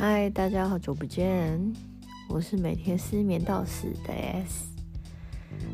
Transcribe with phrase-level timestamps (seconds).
[0.00, 1.60] 嗨，大家好久不见，
[2.26, 4.64] 我是每天失眠到死的 S。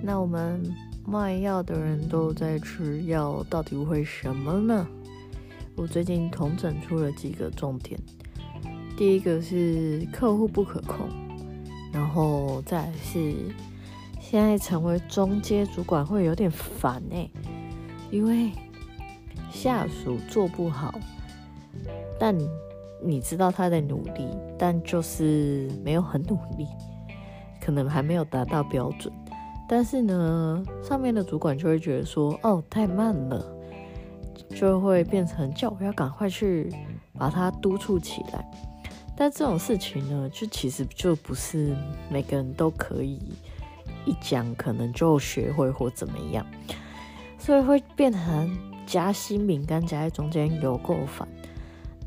[0.00, 0.62] 那我们
[1.04, 4.86] 卖药的人都在吃药，到底为什么呢？
[5.74, 7.98] 我最近统整出了几个重点，
[8.96, 11.08] 第一个是客户不可控，
[11.92, 13.34] 然后再是
[14.20, 17.28] 现在成为中阶主管会有点烦哎，
[18.12, 18.52] 因为
[19.50, 20.94] 下属做不好，
[22.20, 22.32] 但
[23.04, 26.66] 你知道他在努力，但就是没有很努力，
[27.60, 29.12] 可能还没有达到标准。
[29.68, 33.44] 但是呢，上面的主管就会觉得说，哦，太慢了，
[34.54, 36.70] 就会变成叫我要赶快去
[37.18, 38.44] 把它督促起来。
[39.16, 41.74] 但这种事情呢，就其实就不是
[42.10, 43.18] 每个人都可以
[44.04, 46.44] 一讲可能就学会或怎么样，
[47.38, 48.50] 所以会变成
[48.86, 51.26] 夹心饼干夹在中间，有够烦。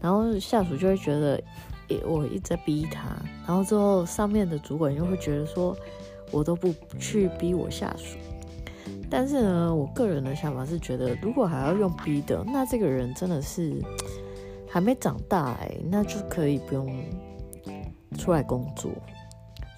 [0.01, 1.41] 然后下属就会觉得，
[2.05, 3.15] 我一直在逼他，
[3.47, 5.75] 然后之后上面的主管又会觉得说，
[6.31, 8.17] 我都不去逼我下属。
[9.09, 13.81] 但是呢，我个人的想法是觉得，如果还要用逼的，那这个人真的是
[14.67, 16.91] 还没长大哎，那就可以不用
[18.17, 18.91] 出来工作。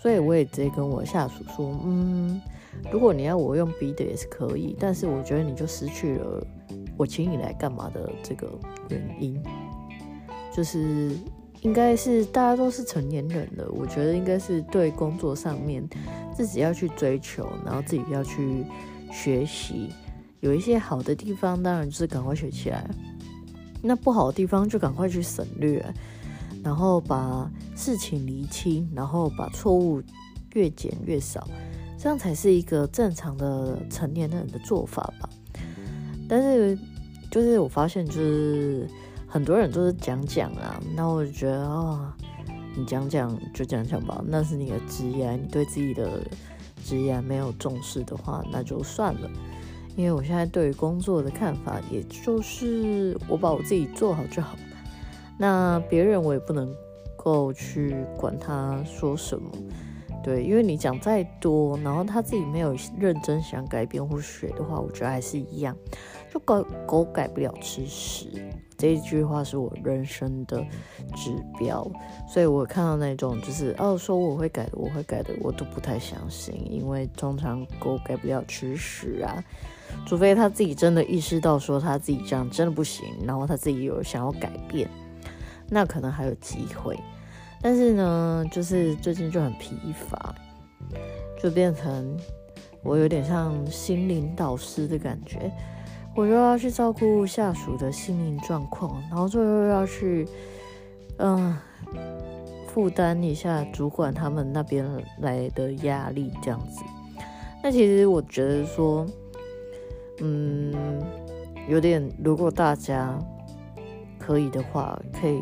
[0.02, 2.42] 所以我也直接跟我下属说，嗯，
[2.92, 6.48] 如果你要我用逼的也是可以，但是我觉得你就失去了
[6.98, 8.48] 我请你来干嘛的这个
[8.90, 9.44] 原因。
[10.58, 11.12] 就是
[11.62, 15.88] 应该是大家都是成年人了，我觉得应该是对工作上面
[16.36, 18.66] 自己要去追求，然后自己要去
[19.12, 19.94] 学习，
[20.40, 22.90] 有一些好的地方，当然就是赶快学起来；
[23.84, 25.86] 那不好的地方就赶快去省略，
[26.64, 30.02] 然后把事情厘清，然后把错误
[30.54, 31.48] 越减越少，
[32.00, 35.30] 这样才是一个正常的成年人的做法吧。
[36.28, 36.76] 但是
[37.30, 38.90] 就是我发现就是。
[39.28, 42.12] 很多人都是讲讲啊，那我就觉得哦，
[42.76, 46.22] 你讲讲就讲讲吧，那是你的职业，你对自己的
[46.84, 49.30] 职业没有重视的话，那就算了。
[49.98, 54.56] 因为我现在对于工作的看法，也就是我把我自己做好就好。
[55.38, 56.74] 那别人我也不能
[57.16, 59.52] 够去管他说什么，
[60.24, 65.76] 对，因为你讲再多，然后他自己没有认真想改变或学的话，我觉得还是一样。
[66.32, 68.30] 就狗狗改不了吃屎，
[68.78, 70.64] 这一句话是我人生的
[71.16, 71.90] 指标，
[72.28, 79.44] 所以我看到那种就是哦说我会改的，我会改的，我都不太相信，因为通常狗改不了吃屎啊，
[80.06, 84.88] 除非他自己真的意识到说他自己这样真的不行，然后他自己有想要改变，
[85.70, 86.96] 那可能还有机会。
[87.60, 90.36] 但是呢，就是最近就很疲乏，
[91.42, 92.16] 就变成
[92.84, 95.52] 我有点像心灵导师的感觉。
[96.18, 100.28] 我又要去照顾下属的性命状况，然后最后又要去，
[101.18, 101.56] 嗯，
[102.68, 104.84] 负担一下主管他们那边
[105.20, 106.82] 来的压力，这样子。
[107.62, 109.06] 那其实我觉得说，
[110.22, 110.74] 嗯，
[111.70, 113.16] 有点，如果大家
[114.18, 115.40] 可以的话，可以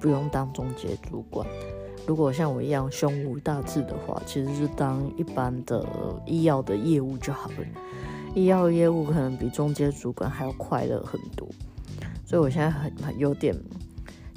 [0.00, 1.46] 不用当中介主管。
[2.04, 5.86] 如果像我一样胸无大志的话，其实是当一般的
[6.26, 7.56] 医药的业务就好了。
[8.36, 11.48] 医药业务可能比中介主管还要快乐很多，
[12.26, 13.56] 所以我现在很很有点，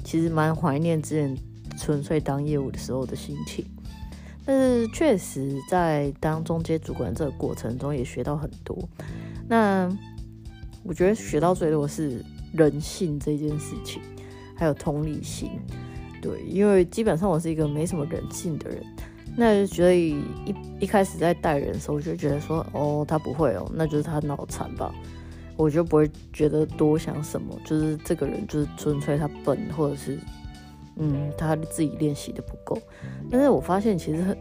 [0.02, 1.36] 其实蛮怀念之前
[1.76, 3.62] 纯粹当业务的时候的心情。
[4.46, 8.88] 但是确实在当中介主管这个过程中也学到很多。
[9.46, 9.86] 那
[10.82, 12.24] 我觉得学到最多是
[12.54, 14.00] 人性这件事情，
[14.56, 15.50] 还有同理心。
[16.22, 18.82] 对，因为基本上我是一个没什么人性的人。
[19.36, 24.92] 那所以一一开始在带人的时候，我就觉得说，哦，他不会哦，那就是他脑残吧，
[25.56, 30.18] 我就不会觉得多想什么，就是这个人就是纯粹他笨，或者是，
[30.96, 32.76] 嗯，他自己练习的不够。
[33.30, 34.38] 但是我发现其实很，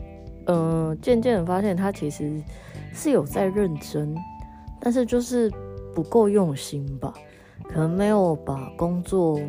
[0.48, 2.42] 嗯，渐渐的发现他其实
[2.94, 4.14] 是有在认真，
[4.82, 5.50] 但是就是
[5.96, 7.14] 不够用心吧，
[7.70, 9.40] 可能没有把工作，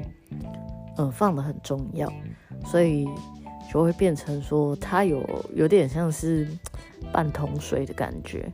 [0.99, 2.13] 嗯，放得很重要，
[2.67, 3.09] 所以。
[3.73, 5.25] 就会变成说他有
[5.55, 6.45] 有点像是
[7.13, 8.51] 半桶水的感觉，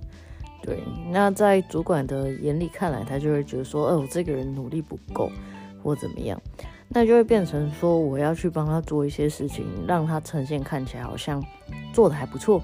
[0.63, 0.79] 对。
[1.11, 5.31] 那在主管的眼里看来，他就会觉得说，哦，这个人努力不够
[5.83, 6.39] 或怎么样，
[6.89, 11.43] 那就会变成说我要去帮他做一些事情，让他呈现看起来好像
[11.95, 12.63] 做的还不错。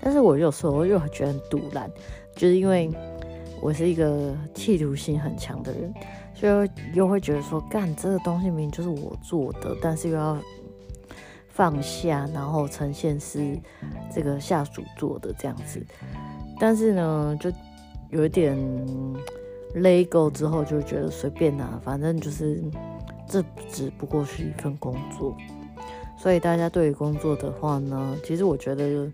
[0.00, 1.90] 但是我有时候又觉得很堵烂，
[2.36, 2.88] 就是因为
[3.60, 5.92] 我是一个企图心很强的人，
[6.32, 10.38] 所以又会觉得说，干这个东西明明就是我做的，但是又要。
[11.58, 13.58] 放下，然后呈现是
[14.14, 15.84] 这个下属做的这样子，
[16.56, 17.50] 但是呢，就
[18.10, 18.56] 有一点
[19.74, 22.62] 勒够之后，就觉得随便拿，反正就是
[23.26, 25.36] 这只不过是一份工作，
[26.16, 29.10] 所以大家对于工作的话呢，其实我觉得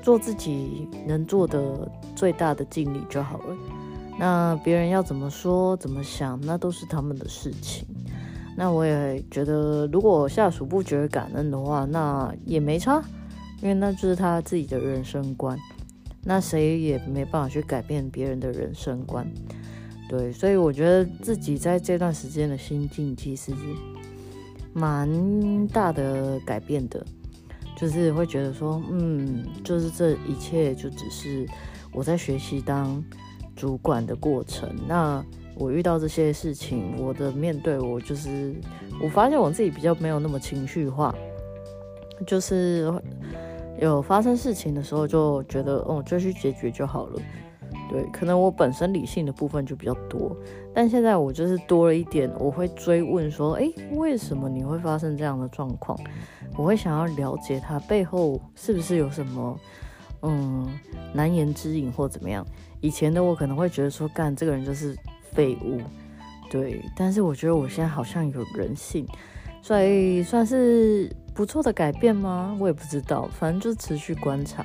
[0.00, 3.54] 做自己能做的最大的尽力就好了。
[4.18, 7.86] 那别人要怎么说、怎么想，那都是他们的事情。
[8.56, 13.02] 那我也觉得，如果下属不觉得感恩的话，那也没差，
[13.62, 15.58] 因为那就是他自己的人生观。
[16.24, 19.26] 那谁也没办法去改变别人的人生观。
[20.08, 23.58] 对，所以我觉得自己在这段时间的心境其实是
[24.72, 27.04] 蛮大的改变的，
[27.76, 31.46] 就是会觉得说，嗯，就是这一切就只是
[31.92, 33.02] 我在学习当
[33.56, 34.68] 主管的过程。
[34.86, 35.24] 那
[35.62, 38.52] 我遇到这些事情，我的面对我就是
[39.00, 41.14] 我发现我自己比较没有那么情绪化，
[42.26, 42.92] 就是
[43.80, 47.22] 有发生事情的时候就觉得，哦，就去解决就好了。
[47.88, 50.36] 对，可能我本身理性的部分就比较多，
[50.74, 55.96] 但现在我就是多了一点，我会追问说，哎，为什么你会发生这样的状况？
[56.56, 59.60] 我会想要了解他背后是不是有什么，
[60.22, 60.68] 嗯，
[61.14, 62.44] 难言之隐或怎么样。
[62.80, 64.96] 以前的我可能会觉得说，干这个人就是
[65.32, 65.80] 废物，
[66.50, 69.06] 对，但是我觉得我现在好像有人性，
[69.60, 72.56] 所以算是不错的改变吗？
[72.60, 74.64] 我也不知道，反正就持续观察。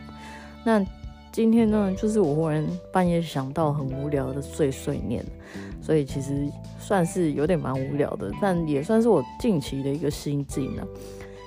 [0.66, 0.86] 那。
[1.30, 5.24] 今天呢，就是我忽然半夜想到很无聊的碎碎念，
[5.80, 6.50] 所以其实
[6.80, 10.82] 算是有点蛮无聊的，但也算是我近期的一个心境呢。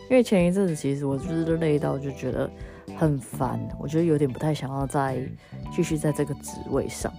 [0.08, 2.49] 因为前一阵子其实我就是累到就觉得
[2.96, 5.19] 很烦，我觉得有点不太想要再
[5.75, 7.12] 继续在这个职位上，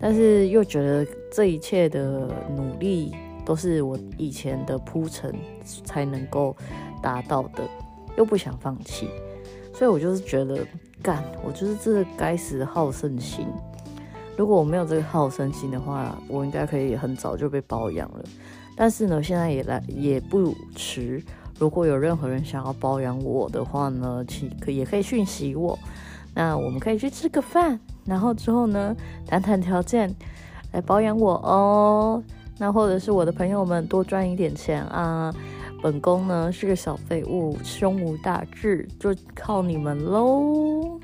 [0.00, 3.14] 但是又觉得这一切的努力
[3.44, 5.34] 都是我以前的铺陈
[5.64, 6.56] 才能够
[7.02, 7.62] 达到的，
[8.16, 9.08] 又不想放弃，
[9.72, 10.66] 所以我就是觉得。
[11.02, 13.46] 干，我就是这该死的好胜心。
[14.36, 18.24] 如果我没有这个好胜心的话，我应该可以很早就被包养了。
[18.74, 21.22] 但是呢，现在也来也不迟。
[21.60, 25.78] 如果有任何人想要包养我的话呢，其可也可以讯息我。
[26.34, 30.14] 那我们可以去吃个饭，然后之后呢谈谈条件
[30.72, 32.22] 来包养我哦。
[32.58, 35.34] 那或者是我的朋友们多赚一点钱啊。
[35.82, 40.98] 本宫呢是个小废物，胸无大志，就靠你们喽。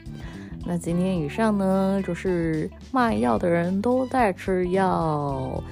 [0.65, 5.63] 那今天以上呢，就是卖药的人都在吃药。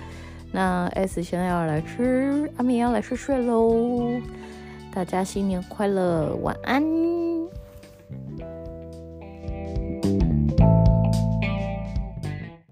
[0.52, 4.10] 那 S 现在要来吃，阿明要来睡睡喽。
[4.92, 6.84] 大家新年快乐，晚安。